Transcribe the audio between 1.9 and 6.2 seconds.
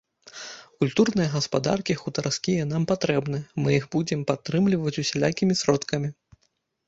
хутарскія нам патрэбны, мы іх будзем падтрымліваць усялякімі сродкамі!